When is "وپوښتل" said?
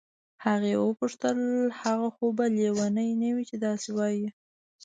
0.77-1.39